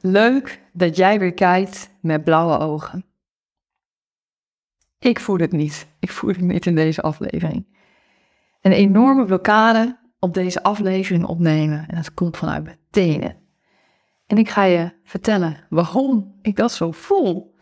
[0.00, 3.04] Leuk dat jij weer kijkt met blauwe ogen.
[4.98, 5.86] Ik voel het niet.
[5.98, 7.78] Ik voel het niet in deze aflevering.
[8.60, 11.88] Een enorme blokkade op deze aflevering opnemen.
[11.88, 13.36] En dat komt vanuit mijn tenen.
[14.26, 17.54] En ik ga je vertellen waarom ik dat zo voel.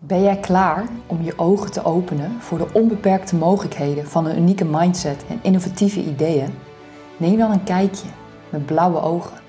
[0.00, 4.64] Ben jij klaar om je ogen te openen voor de onbeperkte mogelijkheden van een unieke
[4.64, 6.54] mindset en innovatieve ideeën?
[7.16, 8.08] Neem dan een kijkje
[8.50, 9.45] met blauwe ogen.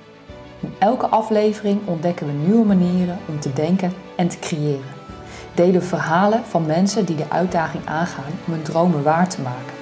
[0.60, 4.96] In elke aflevering ontdekken we nieuwe manieren om te denken en te creëren.
[5.54, 9.74] Delen verhalen van mensen die de uitdaging aangaan om hun dromen waar te maken.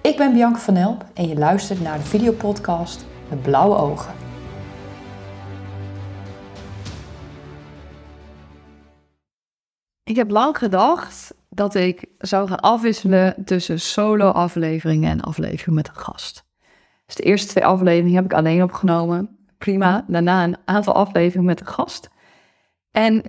[0.00, 4.14] Ik ben Bianca van Elp en je luistert naar de videopodcast met blauwe ogen.
[10.04, 15.96] Ik heb lang gedacht dat ik zou gaan afwisselen tussen solo-afleveringen en afleveringen met een
[15.96, 16.44] gast.
[17.06, 19.38] Dus de eerste twee afleveringen heb ik alleen opgenomen.
[19.58, 20.04] Prima.
[20.08, 22.10] Daarna een aantal afleveringen met een gast.
[22.90, 23.22] En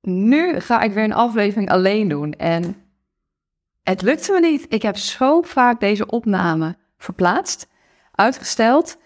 [0.00, 2.32] nu ga ik weer een aflevering alleen doen.
[2.32, 2.76] En
[3.82, 4.66] het lukte me niet.
[4.68, 7.68] Ik heb zo vaak deze opname verplaatst,
[8.10, 8.98] uitgesteld.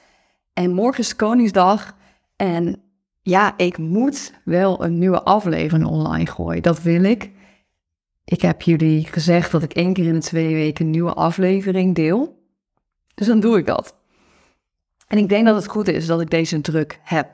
[0.53, 1.97] En morgen is Koningsdag.
[2.37, 2.83] En
[3.23, 6.63] ja, ik moet wel een nieuwe aflevering online gooien.
[6.63, 7.31] Dat wil ik.
[8.25, 11.95] Ik heb jullie gezegd dat ik één keer in de twee weken een nieuwe aflevering
[11.95, 12.47] deel.
[13.15, 13.98] Dus dan doe ik dat.
[15.09, 17.29] En ik denk dat het goed is dat ik deze druk heb.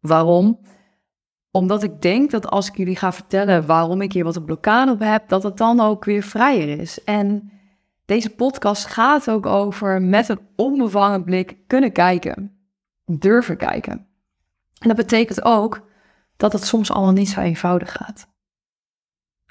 [0.00, 0.60] Waarom?
[1.50, 4.90] Omdat ik denk dat als ik jullie ga vertellen waarom ik hier wat een blokkade
[4.90, 7.04] op heb, dat het dan ook weer vrijer is.
[7.04, 7.52] En
[8.04, 12.58] deze podcast gaat ook over met een onbevangen blik kunnen kijken,
[13.04, 13.92] durven kijken.
[14.78, 15.88] En dat betekent ook
[16.36, 18.28] dat het soms allemaal niet zo eenvoudig gaat.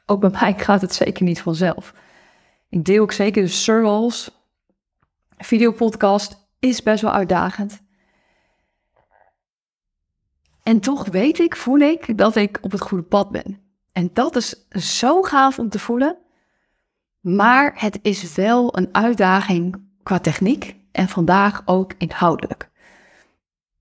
[0.05, 1.93] Ook bij mij gaat het zeker niet vanzelf.
[2.69, 4.31] Ik deel ook zeker de struggles.
[5.37, 7.81] Videopodcast is best wel uitdagend.
[10.63, 13.61] En toch weet ik, voel ik, dat ik op het goede pad ben.
[13.91, 16.17] En dat is zo gaaf om te voelen.
[17.19, 22.71] Maar het is wel een uitdaging qua techniek en vandaag ook inhoudelijk.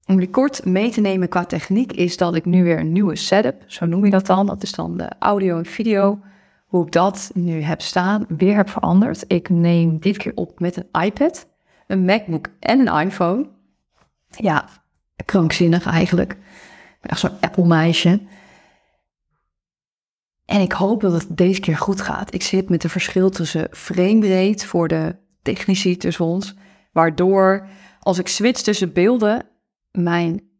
[0.06, 3.16] Om je kort mee te nemen qua techniek is dat ik nu weer een nieuwe
[3.16, 4.46] setup, zo noem je dat dan.
[4.46, 6.20] Dat is dan de audio en video.
[6.66, 9.24] Hoe ik dat nu heb staan, weer heb veranderd.
[9.26, 11.46] Ik neem dit keer op met een iPad,
[11.92, 13.48] een MacBook en een iPhone.
[14.28, 14.68] Ja,
[15.24, 16.36] krankzinnig eigenlijk
[17.00, 18.20] echt zo'n Apple-meisje.
[20.44, 22.34] En ik hoop dat het deze keer goed gaat.
[22.34, 26.54] Ik zit met een verschil tussen framerate voor de technici tussen ons,
[26.92, 27.66] waardoor
[28.00, 29.46] als ik switch tussen beelden,
[29.90, 30.50] mijn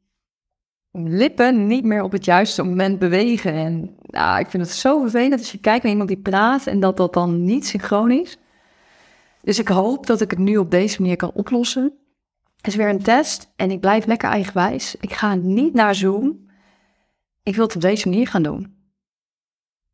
[0.93, 3.53] lippen niet meer op het juiste moment bewegen.
[3.53, 6.81] En nou, ik vind het zo vervelend als je kijkt naar iemand die praat en
[6.81, 8.39] dat dat dan niet synchroon is.
[9.43, 11.97] Dus ik hoop dat ik het nu op deze manier kan oplossen
[12.67, 14.97] is weer een test en ik blijf lekker eigenwijs.
[15.01, 16.51] Ik ga niet naar Zoom.
[17.43, 18.81] Ik wil het op deze manier gaan doen.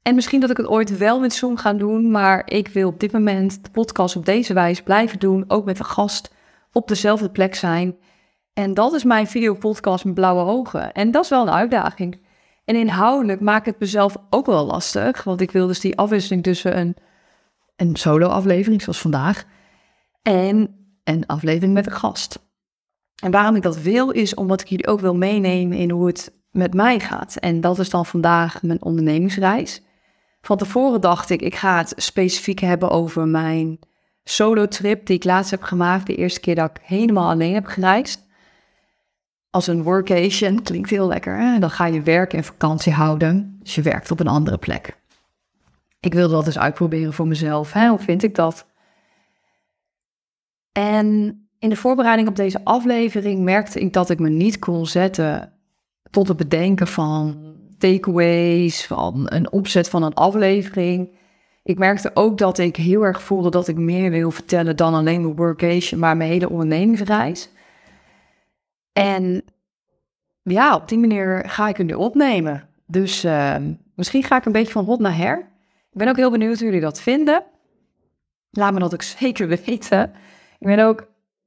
[0.02, 3.00] En misschien dat ik het ooit wel met Zoom ga doen, maar ik wil op
[3.00, 6.34] dit moment de podcast op deze wijze blijven doen, ook met een gast
[6.72, 7.96] op dezelfde plek zijn.
[8.52, 10.92] En dat is mijn videopodcast met blauwe ogen.
[10.92, 12.20] En dat is wel een uitdaging.
[12.64, 16.78] En inhoudelijk maak het mezelf ook wel lastig, want ik wil dus die afwisseling tussen
[16.78, 16.96] een,
[17.78, 19.44] een solo-aflevering, zoals vandaag,
[20.22, 22.38] en een aflevering met een gast.
[23.22, 26.32] En waarom ik dat wil, is omdat ik jullie ook wil meenemen in hoe het
[26.50, 27.36] met mij gaat.
[27.36, 29.82] En dat is dan vandaag mijn ondernemingsreis.
[30.40, 33.78] Van tevoren dacht ik, ik ga het specifiek hebben over mijn
[34.24, 36.06] solo-trip die ik laatst heb gemaakt.
[36.06, 38.26] De eerste keer dat ik helemaal alleen heb gereisd.
[39.50, 41.38] Als een workation, klinkt heel lekker.
[41.38, 41.58] Hè?
[41.58, 43.58] Dan ga je werken en vakantie houden.
[43.62, 44.97] Dus je werkt op een andere plek.
[46.00, 47.72] Ik wilde dat eens uitproberen voor mezelf.
[47.72, 47.88] Hè?
[47.88, 48.66] Hoe vind ik dat?
[50.72, 55.52] En in de voorbereiding op deze aflevering merkte ik dat ik me niet kon zetten
[56.10, 61.16] tot het bedenken van takeaways, van een opzet van een aflevering.
[61.62, 65.22] Ik merkte ook dat ik heel erg voelde dat ik meer wil vertellen dan alleen
[65.22, 67.50] mijn workation, maar mijn hele ondernemingsreis.
[68.92, 69.44] En
[70.42, 72.68] ja, op die manier ga ik het nu opnemen.
[72.86, 73.56] Dus uh,
[73.94, 75.48] misschien ga ik een beetje van hot naar her.
[75.98, 77.44] Ik ben ook heel benieuwd hoe jullie dat vinden.
[78.50, 80.12] Laat me dat ook zeker weten.
[80.58, 81.06] Ik ben ook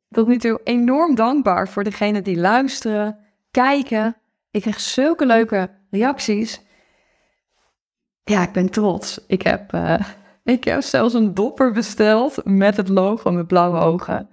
[0.10, 3.18] tot nu toe enorm dankbaar voor degenen die luisteren,
[3.52, 4.16] kijken.
[4.50, 6.62] Ik krijg zulke leuke reacties.
[8.24, 9.26] Ja, ik ben trots.
[9.28, 10.00] Ik heb, uh,
[10.44, 14.30] ik heb zelfs een dopper besteld met het logo met blauwe ogen.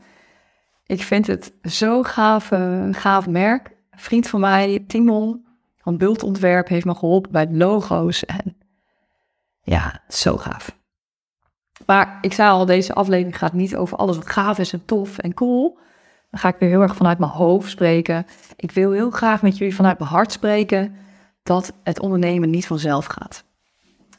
[0.86, 3.70] Ik vind het zo gaaf, een gaaf merk.
[3.90, 8.24] Vriend van mij, Timon van Bultontwerp, heeft me geholpen bij logo's.
[8.24, 8.57] En
[9.68, 10.76] ja, zo gaaf.
[11.86, 15.18] Maar ik zei al, deze aflevering gaat niet over alles wat gaaf is en tof
[15.18, 15.78] en cool.
[16.30, 18.26] Dan ga ik weer heel erg vanuit mijn hoofd spreken.
[18.56, 20.96] Ik wil heel graag met jullie vanuit mijn hart spreken
[21.42, 23.44] dat het ondernemen niet vanzelf gaat.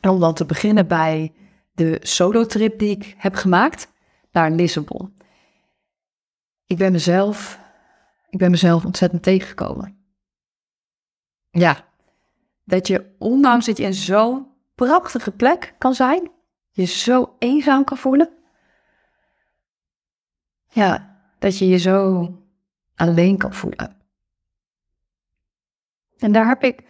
[0.02, 1.34] En om dan te beginnen bij
[1.72, 3.92] de solo-trip die ik heb gemaakt
[4.32, 5.14] naar Lissabon.
[6.66, 7.60] Ik ben mezelf,
[8.30, 9.98] ik ben mezelf ontzettend tegengekomen.
[11.50, 11.86] Ja,
[12.64, 14.49] dat je ondanks dat je in zo'n
[14.86, 16.32] prachtige plek kan zijn,
[16.70, 18.30] je zo eenzaam kan voelen.
[20.68, 22.28] Ja, dat je je zo
[22.96, 23.96] alleen kan voelen.
[26.18, 26.84] En daar heb ik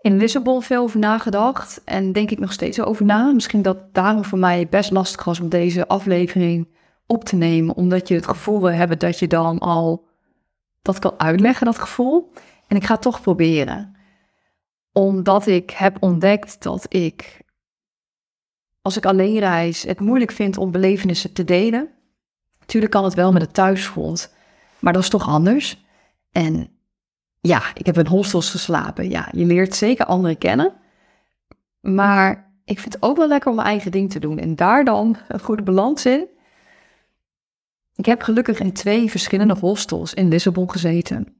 [0.00, 3.32] in Lissabon veel over nagedacht en denk ik nog steeds over na.
[3.32, 6.68] Misschien dat daarom voor mij best lastig was om deze aflevering
[7.06, 10.06] op te nemen, omdat je het gevoel wil hebben dat je dan al
[10.82, 12.32] dat kan uitleggen, dat gevoel.
[12.68, 13.93] En ik ga het toch proberen.
[14.96, 17.40] Omdat ik heb ontdekt dat ik,
[18.82, 21.88] als ik alleen reis, het moeilijk vind om belevenissen te delen.
[22.60, 24.34] Natuurlijk kan het wel met het thuisfront,
[24.78, 25.84] maar dat is toch anders.
[26.32, 26.68] En
[27.40, 29.10] ja, ik heb in hostels geslapen.
[29.10, 30.74] Ja, je leert zeker anderen kennen.
[31.80, 34.38] Maar ik vind het ook wel lekker om mijn eigen ding te doen.
[34.38, 36.28] En daar dan een goede balans in.
[37.94, 41.36] Ik heb gelukkig in twee verschillende hostels in Lissabon gezeten.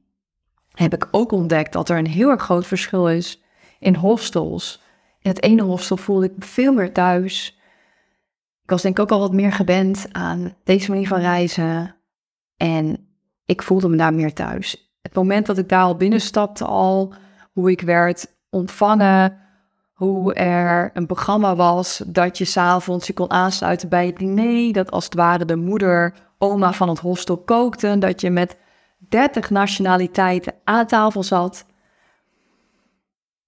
[0.71, 3.43] Heb ik ook ontdekt dat er een heel erg groot verschil is
[3.85, 4.81] in hostels.
[5.19, 7.59] In het ene hostel voelde ik me veel meer thuis.
[8.63, 11.95] Ik was denk ik ook al wat meer gewend aan deze manier van reizen.
[12.57, 13.07] En
[13.45, 17.13] ik voelde me daar meer thuis het moment dat ik daar al binnenstapte al,
[17.53, 19.37] hoe ik werd ontvangen,
[19.93, 24.91] hoe er een programma was dat je s'avonds je kon aansluiten bij het diner, dat
[24.91, 28.57] als het ware de moeder, oma van het hostel kookte, dat je met
[28.97, 31.65] 30 nationaliteiten aan tafel zat.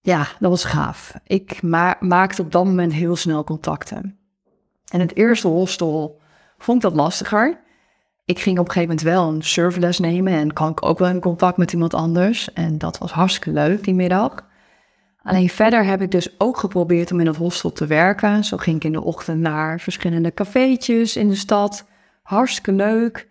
[0.08, 1.14] Ja, dat was gaaf.
[1.24, 1.62] Ik
[2.00, 4.18] maakte op dat moment heel snel contacten.
[4.92, 6.22] En het eerste hostel
[6.58, 7.66] vond ik dat lastiger
[8.28, 11.10] ik ging op een gegeven moment wel een surfles nemen en kwam ik ook wel
[11.10, 12.54] in contact met iemand anders.
[12.54, 14.46] En dat was hartstikke leuk die middag.
[15.24, 18.44] Alleen verder heb ik dus ook geprobeerd om in het hostel te werken.
[18.44, 21.86] Zo ging ik in de ochtend naar verschillende cafeetjes in de stad.
[22.24, 23.28] Hartstikke leuk.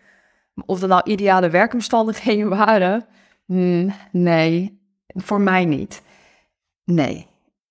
[0.67, 3.07] Of dat nou ideale werkomstandigheden waren?
[3.45, 6.03] Hmm, nee, voor mij niet.
[6.87, 7.27] Nee.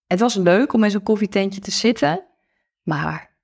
[0.07, 2.25] Het was leuk om in zo'n koffietentje te zitten.
[2.83, 3.37] Maar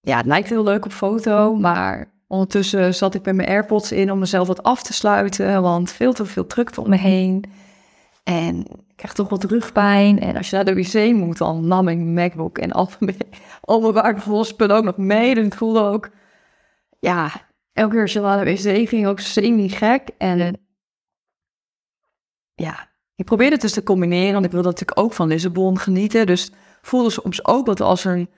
[0.00, 4.12] ja, het lijkt heel leuk op foto, maar Ondertussen zat ik met mijn AirPods in
[4.12, 7.44] om mezelf wat af te sluiten, want veel te veel drukte om me heen.
[8.24, 10.18] En ik krijg toch wat rugpijn.
[10.18, 13.16] En als je naar de wc moet, dan nam ik mijn MacBook en al mijn,
[13.60, 15.34] al mijn waardevolle spullen ook nog mee.
[15.34, 16.10] En ik voelde ook,
[16.98, 17.30] ja,
[17.72, 20.08] elke keer als je naar de wc ging, ook semi-gek.
[20.18, 20.60] En
[22.54, 26.26] ja, ik probeerde het dus te combineren, want ik wilde natuurlijk ook van Lissabon genieten.
[26.26, 26.52] Dus
[26.82, 28.30] voelde soms ook wat als een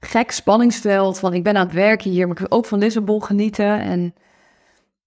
[0.00, 3.24] gek spanningsveld van ik ben aan het werken hier, maar ik wil ook van Lissabon
[3.24, 3.80] genieten.
[3.80, 4.14] En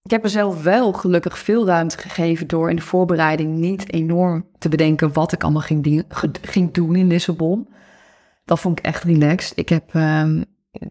[0.02, 4.68] ik heb mezelf wel gelukkig veel ruimte gegeven door in de voorbereiding niet enorm te
[4.68, 6.04] bedenken wat ik allemaal ging,
[6.42, 7.68] ging doen in Lissabon.
[8.44, 9.58] Dat vond ik echt relaxed.
[9.58, 10.44] Ik heb um,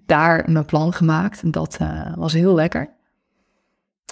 [0.05, 2.99] daar mijn plan gemaakt en dat uh, was heel lekker.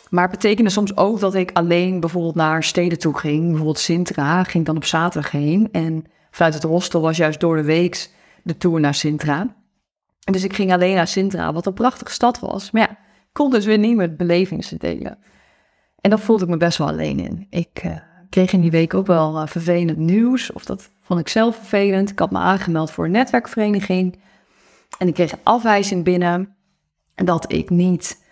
[0.10, 3.48] Maar het betekende soms ook dat ik alleen bijvoorbeeld naar steden toe ging.
[3.48, 5.70] Bijvoorbeeld Sintra ging dan op zaterdag heen.
[5.72, 8.10] En vanuit het hostel was juist door de week
[8.44, 9.58] de tour naar Sintra
[10.32, 12.72] dus ik ging alleen naar Sintra, wat een prachtige stad was.
[12.72, 12.98] Maar ja,
[13.32, 15.18] kon dus weer niet met belevingen delen.
[16.02, 17.48] En dat voelde ik me best wel alleen in.
[17.50, 17.98] Ik uh,
[18.30, 22.10] kreeg in die week ook wel uh, vervelend nieuws, of dat vond ik zelf vervelend.
[22.10, 24.20] Ik had me aangemeld voor een netwerkvereniging
[24.98, 26.56] en ik kreeg een afwijzing binnen
[27.16, 28.24] dat ik niet,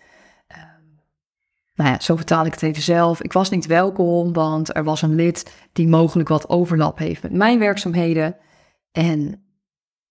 [1.78, 3.22] nou ja, zo vertaal ik het even zelf.
[3.22, 7.34] Ik was niet welkom, want er was een lid die mogelijk wat overlap heeft met
[7.34, 8.36] mijn werkzaamheden.
[8.92, 9.44] En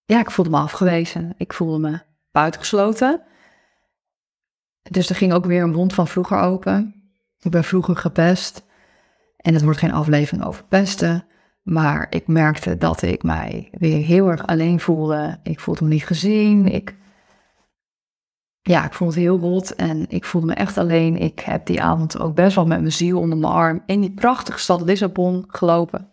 [0.05, 1.33] ja, ik voelde me afgewezen.
[1.37, 1.99] Ik voelde me
[2.31, 3.21] buitengesloten.
[4.81, 6.95] Dus er ging ook weer een mond van vroeger open.
[7.39, 8.65] Ik ben vroeger gepest.
[9.37, 11.25] En het wordt geen aflevering over pesten.
[11.61, 15.39] Maar ik merkte dat ik mij weer heel erg alleen voelde.
[15.43, 16.65] Ik voelde me niet gezien.
[16.65, 16.95] Ik,
[18.67, 21.17] ja, ik vond het heel rot en ik voelde me echt alleen.
[21.17, 24.13] Ik heb die avond ook best wel met mijn ziel onder mijn arm in die
[24.13, 26.09] prachtige stad Lissabon gelopen.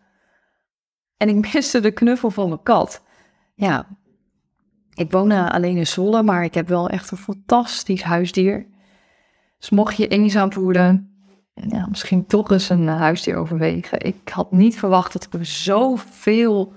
[1.17, 3.03] En ik miste de knuffel van mijn kat
[3.55, 3.87] ja,
[4.95, 8.67] ik woon alleen in Zwolle, maar ik heb wel echt een fantastisch huisdier.
[9.59, 11.15] Dus mocht je eenzaam voelen,
[11.55, 14.01] ja, misschien toch eens een huisdier overwegen.
[14.01, 16.73] Ik had niet verwacht dat ik me zoveel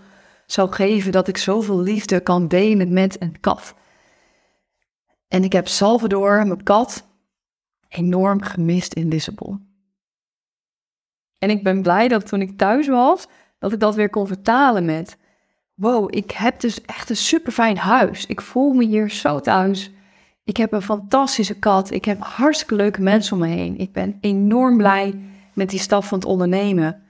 [0.45, 3.75] zou geven, dat ik zoveel liefde kan delen met een kat.
[5.27, 7.07] En ik heb Salvador, mijn kat,
[7.87, 9.67] enorm gemist in Lissabon.
[11.37, 13.27] En ik ben blij dat toen ik thuis was,
[13.59, 15.17] dat ik dat weer kon vertalen met
[15.77, 18.25] wow, ik heb dus echt een super fijn huis.
[18.25, 19.91] Ik voel me hier zo thuis.
[20.43, 21.91] Ik heb een fantastische kat.
[21.91, 23.77] Ik heb hartstikke leuke mensen om me heen.
[23.77, 25.19] Ik ben enorm blij
[25.53, 27.03] met die stap van het ondernemen.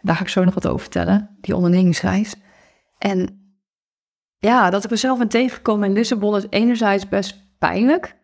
[0.00, 2.34] Daar ga ik zo nog wat over vertellen, die ondernemingsreis.
[2.98, 3.38] En
[4.38, 8.16] ja, dat ik mezelf ben tegengekomen in Lissabon is enerzijds best pijnlijk.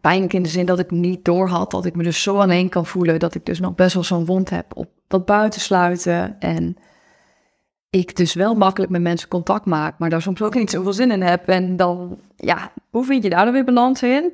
[0.00, 2.86] Pijnlijk in de zin dat ik niet doorhad dat ik me dus zo alleen kan
[2.86, 3.18] voelen.
[3.18, 6.40] Dat ik dus nog best wel zo'n wond heb op dat buitensluiten.
[6.40, 6.76] En
[7.90, 11.10] ik dus wel makkelijk met mensen contact maak, maar daar soms ook niet zoveel zin
[11.10, 11.48] in heb.
[11.48, 14.32] En dan, ja, hoe vind je daar dan weer balans in?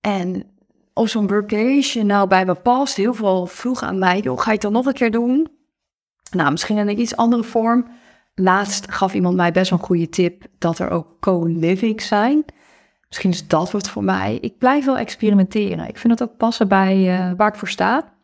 [0.00, 0.44] En
[0.92, 4.52] op zo'n workation nou bij me past, heel veel vroeg aan mij, joh, ga je
[4.52, 5.48] het dan nog een keer doen?
[6.30, 7.86] Nou, misschien in een iets andere vorm.
[8.34, 12.44] Laatst gaf iemand mij best wel een goede tip dat er ook co-living zijn.
[13.08, 14.38] Misschien is dat wat voor mij.
[14.40, 15.88] Ik blijf wel experimenteren.
[15.88, 18.14] Ik vind het ook passen bij uh, waar ik voor sta.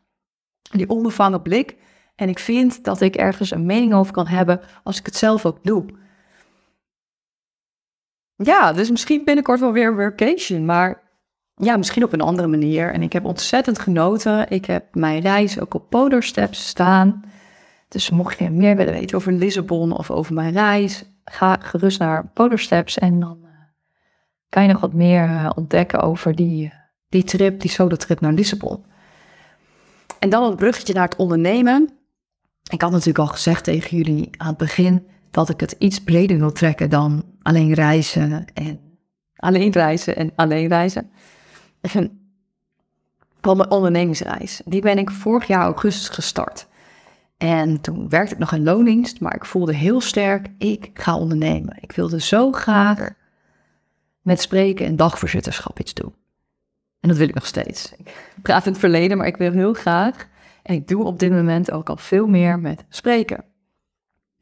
[0.70, 1.76] Die onbevangen blik.
[2.14, 5.46] En ik vind dat ik ergens een mening over kan hebben als ik het zelf
[5.46, 5.84] ook doe.
[8.36, 11.02] Ja, dus misschien binnenkort wel weer workation, maar
[11.54, 12.92] ja, misschien op een andere manier.
[12.92, 14.50] En ik heb ontzettend genoten.
[14.50, 17.24] Ik heb mijn reis ook op Podersteps staan.
[17.90, 22.26] Dus mocht je meer willen weten over Lissabon of over mijn reis, ga gerust naar
[22.26, 23.48] Podersteps en dan uh,
[24.48, 26.72] kan je nog wat meer uh, ontdekken over die,
[27.08, 28.84] die trip, die solo trip naar Lissabon.
[30.18, 31.90] En dan een bruggetje naar het ondernemen.
[32.70, 36.38] Ik had natuurlijk al gezegd tegen jullie aan het begin dat ik het iets breder
[36.38, 38.80] wil trekken dan alleen reizen en
[39.36, 41.10] alleen reizen en alleen reizen.
[43.40, 44.60] Van mijn ondernemingsreis.
[44.64, 46.68] Die ben ik vorig jaar augustus gestart.
[47.40, 51.76] En toen werkte ik nog in loondienst, maar ik voelde heel sterk, ik ga ondernemen.
[51.80, 53.08] Ik wilde zo graag
[54.20, 56.14] met spreken en dagvoorzitterschap iets doen.
[57.00, 57.92] En dat wil ik nog steeds.
[57.96, 60.28] Ik praat in het verleden, maar ik wil heel graag
[60.62, 63.44] en ik doe op dit moment ook al veel meer met spreken.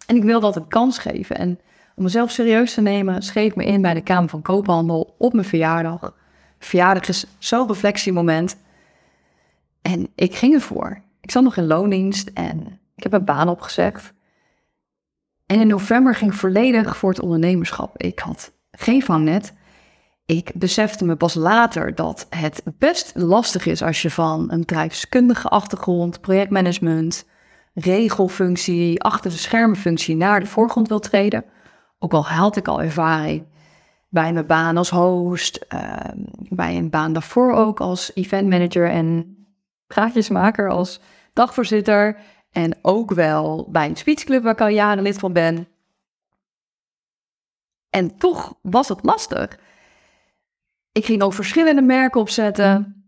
[0.06, 1.36] En ik wil dat een kans geven.
[1.36, 1.60] En
[1.94, 5.46] om mezelf serieus te nemen, schreef me in bij de Kamer van Koophandel op mijn
[5.46, 6.14] verjaardag.
[6.58, 8.56] Verjaardag is zo'n reflectiemoment.
[9.82, 11.02] En ik ging ervoor.
[11.20, 14.12] Ik zat nog in loondienst en ik heb een baan opgezegd.
[15.46, 18.02] En in november ging ik volledig voor het ondernemerschap.
[18.02, 19.54] Ik had geen vangnet.
[20.26, 25.48] Ik besefte me pas later dat het best lastig is als je van een bedrijfskundige
[25.48, 27.26] achtergrond, projectmanagement,
[27.74, 31.44] regelfunctie, achter de schermenfunctie naar de voorgrond wil treden.
[31.98, 33.46] Ook al had ik al ervaring
[34.08, 39.36] bij mijn baan als host, ehm, bij een baan daarvoor ook als event manager en
[39.86, 41.00] praatjesmaker als
[41.32, 42.16] dagvoorzitter.
[42.58, 45.68] En ook wel bij een speechclub waar ik al jaren lid van ben.
[47.90, 49.58] En toch was het lastig.
[50.92, 53.04] Ik ging ook verschillende merken opzetten.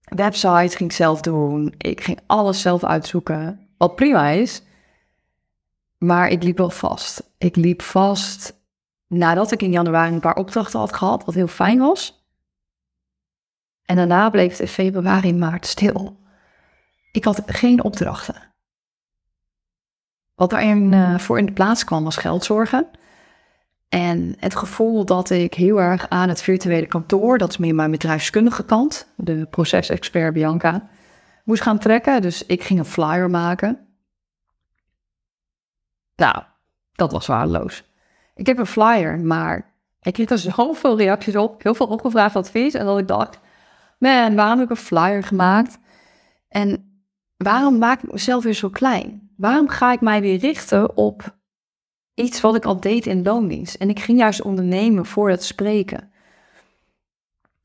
[0.00, 1.74] Websites ging ik zelf doen.
[1.78, 3.68] Ik ging alles zelf uitzoeken.
[3.78, 4.62] Wat prima is.
[5.98, 7.30] Maar ik liep wel vast.
[7.38, 8.60] Ik liep vast
[9.06, 12.26] nadat ik in januari een paar opdrachten had gehad, wat heel fijn was.
[13.84, 16.20] En daarna bleef het in februari, maart stil.
[17.12, 18.47] Ik had geen opdrachten.
[20.38, 22.86] Wat daarin uh, voor in de plaats kwam was geldzorgen.
[23.88, 27.90] En het gevoel dat ik heel erg aan het virtuele kantoor, dat is meer mijn
[27.90, 30.88] bedrijfskundige kant, de procesexpert Bianca,
[31.44, 32.22] moest gaan trekken.
[32.22, 33.88] Dus ik ging een flyer maken.
[36.16, 36.42] Nou,
[36.92, 37.84] dat was waardeloos.
[38.34, 42.74] Ik heb een flyer, maar ik kreeg er zoveel reacties op, heel veel opgevraagd advies.
[42.74, 43.38] En dat ik dacht,
[43.98, 45.78] man, waarom heb ik een flyer gemaakt?
[46.48, 47.00] En
[47.36, 49.27] waarom maak ik mezelf weer zo klein?
[49.38, 51.36] Waarom ga ik mij weer richten op
[52.14, 53.74] iets wat ik al deed in loondienst.
[53.74, 56.12] En ik ging juist ondernemen voor het spreken.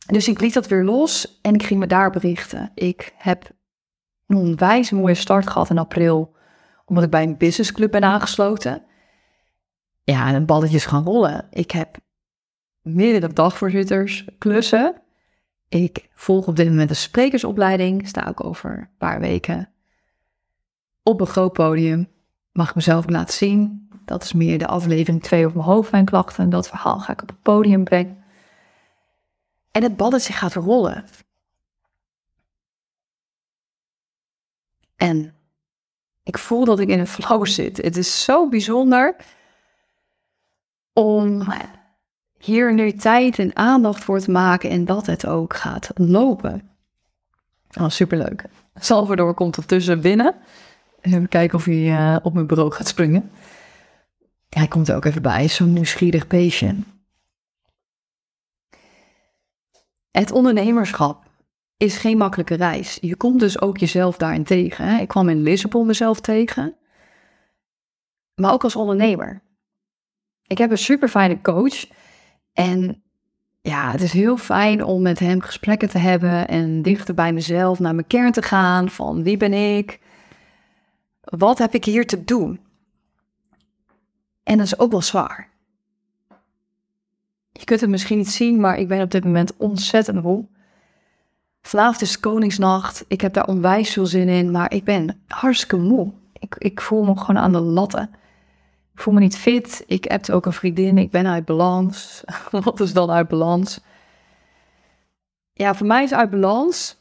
[0.05, 2.71] Dus ik liet dat weer los en ik ging me daar berichten.
[2.75, 3.51] Ik heb
[4.27, 6.35] een onwijs mooie start gehad in april,
[6.85, 8.83] omdat ik bij een businessclub ben aangesloten.
[10.03, 11.47] Ja, en het balletje is gaan rollen.
[11.49, 11.97] Ik heb
[12.81, 15.01] meerdere dagvoorzitters klussen.
[15.69, 18.07] Ik volg op dit moment een sprekersopleiding.
[18.07, 19.72] Sta ook over een paar weken
[21.03, 22.07] op een groot podium.
[22.51, 23.89] Mag ik mezelf laten zien.
[24.05, 26.43] Dat is meer de aflevering 2 over mijn hoofdpijnklachten.
[26.43, 28.23] En dat verhaal ga ik op het podium brengen.
[29.71, 31.05] En het balletje gaat rollen.
[34.95, 35.33] En
[36.23, 37.77] ik voel dat ik in een flow zit.
[37.77, 39.15] Het is zo bijzonder
[40.93, 41.47] om
[42.37, 46.69] hier nu tijd en aandacht voor te maken en dat het ook gaat lopen.
[47.79, 48.45] Oh, superleuk.
[48.75, 50.35] Salvador komt ertussen binnen.
[51.03, 53.31] Even kijken of hij uh, op mijn bureau gaat springen.
[54.49, 56.75] Hij komt er ook even bij, zo'n nieuwsgierig beestje.
[60.11, 61.23] Het ondernemerschap
[61.77, 62.97] is geen makkelijke reis.
[63.01, 64.85] Je komt dus ook jezelf daarin tegen.
[64.85, 65.01] Hè?
[65.01, 66.75] Ik kwam in Lissabon mezelf tegen.
[68.35, 69.41] Maar ook als ondernemer.
[70.47, 71.85] ik heb een super fijne coach.
[72.53, 73.03] En
[73.61, 77.79] ja, het is heel fijn om met hem gesprekken te hebben en dichter bij mezelf
[77.79, 78.89] naar mijn kern te gaan.
[78.89, 79.99] Van wie ben ik?
[81.23, 82.59] Wat heb ik hier te doen?
[84.43, 85.49] En dat is ook wel zwaar.
[87.51, 90.45] Je kunt het misschien niet zien, maar ik ben op dit moment ontzettend moe.
[91.61, 93.05] Vanavond is Koningsnacht.
[93.07, 96.11] Ik heb daar onwijs veel zin in, maar ik ben hartstikke moe.
[96.33, 98.09] Ik, ik voel me gewoon aan de latten.
[98.93, 99.83] Ik voel me niet fit.
[99.87, 100.97] Ik heb ook een vriendin.
[100.97, 102.23] Ik ben uit balans.
[102.51, 103.79] Wat is dan uit balans?
[105.53, 106.97] Ja, voor mij is uit balans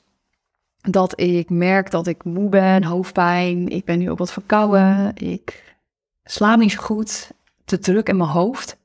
[0.82, 3.68] dat ik merk dat ik moe ben, hoofdpijn.
[3.68, 5.16] Ik ben nu ook wat verkouden.
[5.16, 5.76] Ik
[6.24, 7.32] slaap niet zo goed.
[7.64, 8.80] Te druk in mijn hoofd.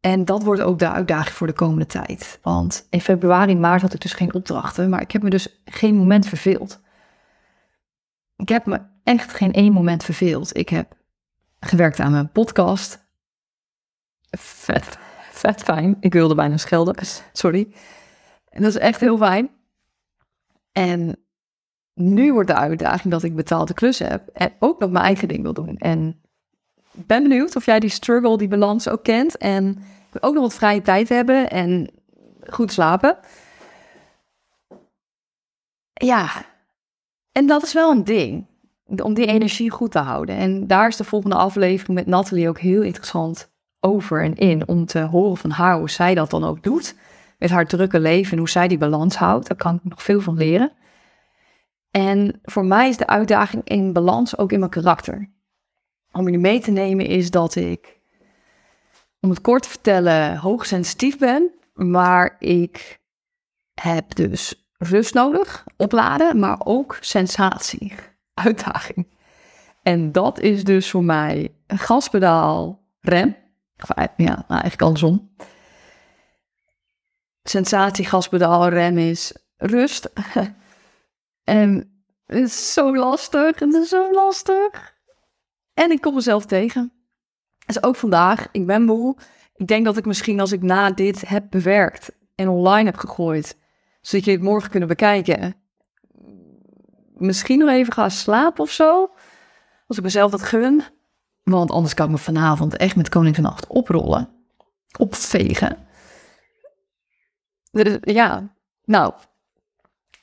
[0.00, 2.38] En dat wordt ook de uitdaging voor de komende tijd.
[2.42, 5.94] Want in februari, maart had ik dus geen opdrachten, maar ik heb me dus geen
[5.94, 6.80] moment verveeld.
[8.36, 10.56] Ik heb me echt geen één moment verveeld.
[10.56, 10.96] Ik heb
[11.60, 13.06] gewerkt aan mijn podcast.
[14.30, 14.98] Vet,
[15.30, 15.96] vet fijn.
[16.00, 16.94] Ik wilde bijna schelden,
[17.32, 17.74] sorry.
[18.48, 19.50] En dat is echt heel fijn.
[20.78, 21.16] En
[21.94, 25.42] nu wordt de uitdaging dat ik betaalde klus heb en ook nog mijn eigen ding
[25.42, 25.76] wil doen.
[25.76, 26.20] En
[26.92, 29.36] ben benieuwd of jij die struggle, die balans ook kent.
[29.36, 29.82] En
[30.20, 31.90] ook nog wat vrije tijd hebben en
[32.40, 33.18] goed slapen.
[35.92, 36.30] Ja,
[37.32, 38.46] en dat is wel een ding.
[39.02, 40.36] Om die energie goed te houden.
[40.36, 44.68] En daar is de volgende aflevering met Nathalie ook heel interessant over en in.
[44.68, 46.94] Om te horen van haar hoe zij dat dan ook doet.
[47.38, 49.48] Met haar drukke leven en hoe zij die balans houdt.
[49.48, 50.72] Daar kan ik nog veel van leren.
[51.90, 55.36] En voor mij is de uitdaging in balans ook in mijn karakter
[56.12, 58.00] om jullie mee te nemen is dat ik,
[59.20, 61.50] om het kort te vertellen, hoogsensitief ben.
[61.72, 63.00] Maar ik
[63.74, 67.94] heb dus rust nodig, opladen, maar ook sensatie,
[68.44, 69.06] uitdaging.
[69.82, 73.36] En dat is dus voor mij een gaspedaal, rem.
[73.96, 75.30] Ja, nou, eigenlijk andersom.
[77.48, 80.10] Sensatie, gaspedaal, rem is rust.
[81.44, 84.96] en het is zo lastig, het is zo lastig.
[85.74, 86.92] En ik kom mezelf tegen.
[87.66, 89.16] Dus ook vandaag, ik ben moe.
[89.54, 93.56] Ik denk dat ik misschien als ik na dit heb bewerkt en online heb gegooid,
[94.00, 95.54] zodat je het morgen kunnen bekijken,
[97.14, 99.10] misschien nog even ga slapen of zo.
[99.86, 100.82] Als ik mezelf dat gun.
[101.42, 104.28] Want anders kan ik me vanavond echt met Koningsnacht oprollen.
[104.98, 105.87] Opvegen.
[108.00, 108.54] Ja,
[108.84, 109.14] nou,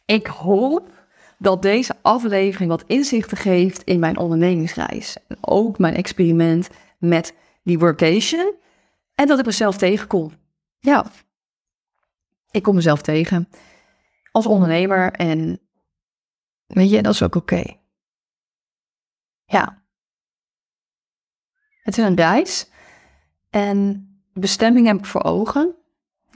[0.05, 0.89] ik hoop
[1.37, 5.17] dat deze aflevering wat inzichten geeft in mijn ondernemingsreis.
[5.27, 8.53] En ook mijn experiment met die workation.
[9.15, 10.31] En dat ik mezelf tegenkom.
[10.79, 11.05] Ja,
[12.51, 13.49] ik kom mezelf tegen
[14.31, 15.59] als ondernemer en
[16.65, 17.63] weet je, dat is ook oké.
[19.45, 19.83] Ja.
[21.81, 22.69] Het is een reis
[23.49, 25.75] en bestemming heb ik voor ogen.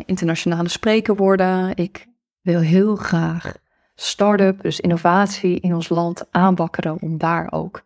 [0.06, 1.76] Internationale spreker worden.
[1.76, 2.08] Ik
[2.42, 3.58] wil heel graag
[3.96, 7.84] start-up, dus innovatie in ons land aanbakkeren om daar ook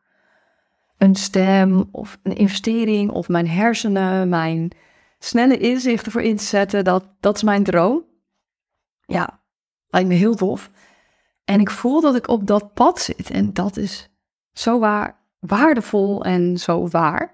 [0.97, 4.71] een stem of een investering of mijn hersenen, mijn
[5.19, 6.83] snelle inzichten voor in te zetten.
[6.83, 8.05] Dat, dat is mijn droom.
[9.05, 9.39] Ja,
[9.87, 10.71] lijkt me heel tof.
[11.45, 14.09] En ik voel dat ik op dat pad zit en dat is
[14.51, 17.33] zo waar, waardevol en zo waar.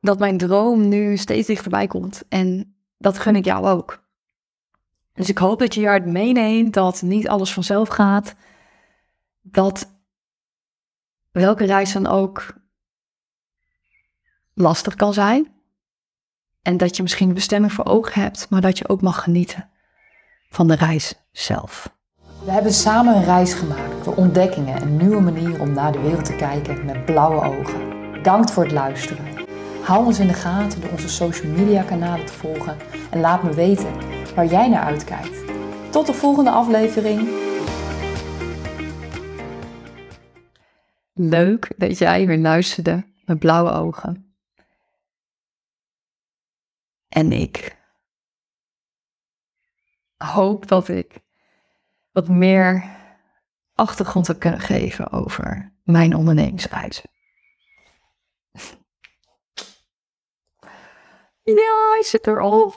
[0.00, 4.06] Dat mijn droom nu steeds dichterbij komt en dat gun ik jou ook.
[5.12, 8.34] Dus ik hoop dat je je meeneemt dat niet alles vanzelf gaat.
[9.42, 9.90] Dat
[11.30, 12.54] welke reis dan ook
[14.54, 15.52] lastig kan zijn.
[16.62, 19.70] En dat je misschien een bestemming voor ogen hebt, maar dat je ook mag genieten
[20.48, 21.96] van de reis zelf.
[22.44, 26.24] We hebben samen een reis gemaakt door ontdekkingen en nieuwe manieren om naar de wereld
[26.24, 28.12] te kijken met blauwe ogen.
[28.12, 29.37] Bedankt voor het luisteren.
[29.88, 32.76] Hou ons in de gaten door onze social media kanalen te volgen
[33.10, 33.94] en laat me weten
[34.34, 35.44] waar jij naar uitkijkt.
[35.92, 37.28] Tot de volgende aflevering.
[41.12, 44.34] Leuk dat jij weer luisterde met blauwe ogen.
[47.08, 47.78] En ik
[50.16, 51.20] hoop dat ik
[52.12, 52.84] wat meer
[53.74, 56.14] achtergrond heb kunnen geven over mijn
[61.48, 61.86] ondernemingsreis.
[61.88, 62.74] Ja, hij zit er al.